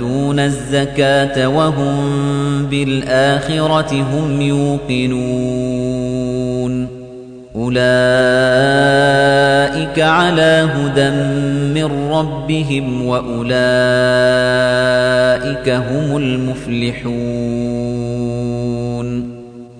[0.00, 5.78] ويؤتون الزكاة وهم بالآخرة هم يوقنون.
[7.56, 7.78] أولئك
[10.00, 11.10] على هدى
[11.80, 13.48] من ربهم وأولئك
[15.68, 16.98] هم المفلحون.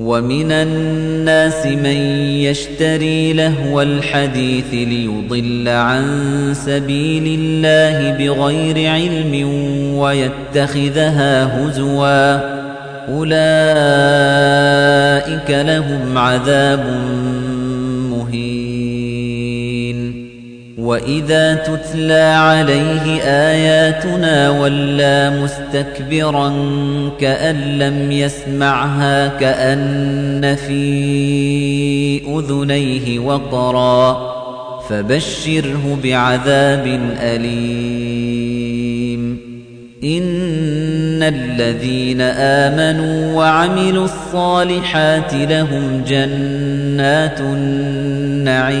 [0.00, 1.96] ومن الناس من
[2.40, 6.04] يشتري لهو الحديث ليضل عن
[6.54, 9.48] سبيل الله بغير علم
[9.98, 12.60] ويتخذها هزوا.
[13.08, 13.30] أولئك
[15.50, 16.84] لهم عذاب
[20.90, 26.52] وإذا تتلى عليه آياتنا ولى مستكبرا
[27.20, 34.30] كأن لم يسمعها كأن في أذنيه وقرا
[34.88, 38.60] فبشره بعذاب أليم
[40.04, 48.80] إن الذين آمنوا وعملوا الصالحات لهم جنات النعيم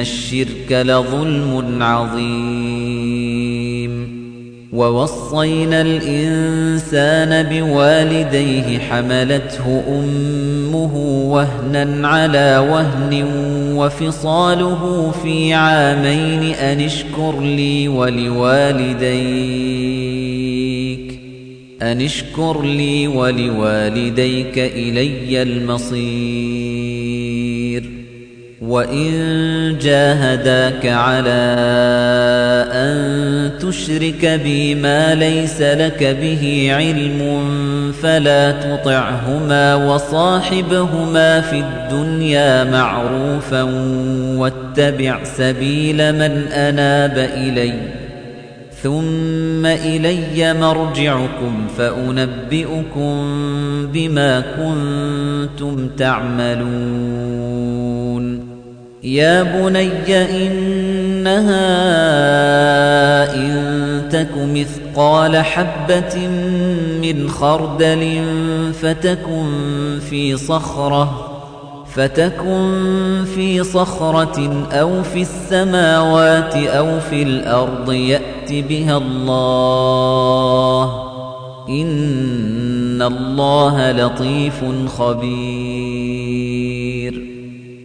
[0.00, 3.34] الشرك لظلم عظيم
[4.72, 10.96] ووصينا الإنسان بوالديه حملته أمه
[11.32, 13.24] وهنا على وهن
[13.76, 19.04] وفصاله في عامين أن اشكر لي ولوالديك
[21.82, 26.83] أن اشكر لي ولوالديك إلي المصير
[28.68, 31.44] وإن جاهداك على
[32.72, 37.44] أن تشرك بي ما ليس لك به علم
[38.02, 43.62] فلا تطعهما وصاحبهما في الدنيا معروفا
[44.38, 48.04] واتبع سبيل من أناب إليّ
[48.84, 53.16] ثم إلي مرجعكم فأنبئكم
[53.92, 57.74] بما كنتم تعملون
[59.04, 61.34] يا بني إنها
[63.34, 66.28] إن تك مثقال حبة
[67.02, 68.22] من خردل
[68.82, 69.46] فتكن
[70.10, 71.30] في صخرة
[71.94, 80.04] فتكن في صخرة أو في السماوات أو في الأرض يأت بها الله
[81.68, 84.64] إن الله لطيف
[84.98, 85.83] خبير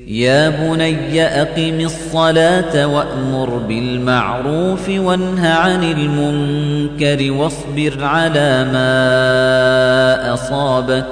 [0.09, 11.05] يا بني أقم الصلاة وأمر بالمعروف وانه عن المنكر واصبر على ما أصابك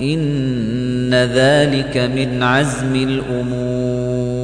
[0.00, 4.43] إن ذلك من عزم الأمور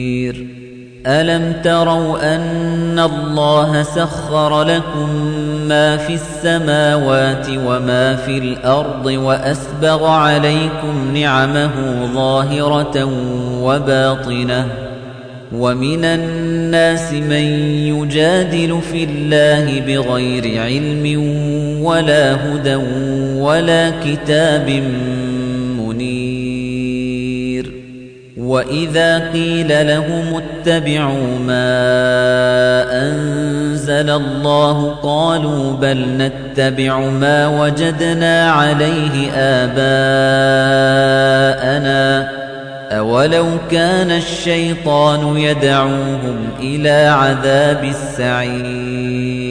[1.11, 5.15] ألم تروا أن الله سخر لكم
[5.67, 11.71] ما في السماوات وما في الأرض وأسبغ عليكم نعمه
[12.13, 13.09] ظاهرة
[13.61, 14.67] وباطنة
[15.51, 17.45] ومن الناس من
[17.91, 21.23] يجادل في الله بغير علم
[21.83, 22.75] ولا هدى
[23.35, 24.83] ولا كتاب
[28.51, 31.71] وإذا قيل لهم اتبعوا ما
[32.91, 39.91] أنزل الله قالوا بل نتبع ما وجدنا عليه آباءنا
[42.91, 49.50] أولو كان الشيطان يدعوهم إلى عذاب السعير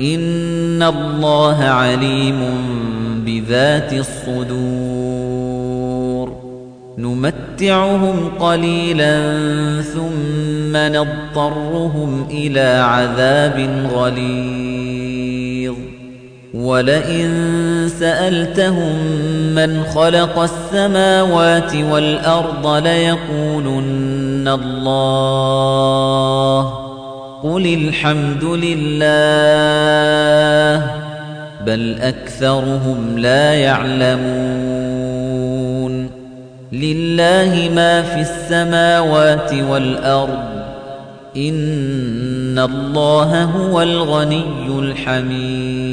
[0.00, 2.40] إن الله عليم
[3.26, 5.52] بذات الصدور
[6.98, 9.22] نمتعهم قليلا
[9.82, 15.74] ثم نضطرهم إلى عذاب غليظ
[16.54, 17.28] ولئن
[17.98, 18.96] سألتهم
[19.54, 25.52] من خلق السماوات والأرض ليقولن الله
[27.42, 29.02] قل الحمد لله
[31.66, 34.22] بل أكثرهم لا يعلمون.
[36.72, 40.62] لله ما في السماوات والأرض
[41.36, 45.92] إن الله هو الغني الحميد.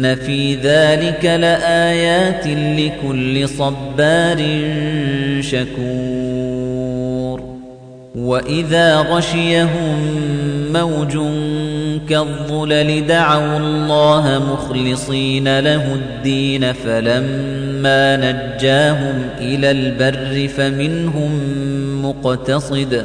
[0.00, 4.38] إن في ذلك لآيات لكل صبار
[5.40, 6.80] شكور
[8.14, 9.98] وإذا غشيهم
[10.72, 11.18] موج
[12.08, 21.30] كالظلل دعوا الله مخلصين له الدين فلما نجاهم إلى البر فمنهم
[22.02, 23.04] مقتصد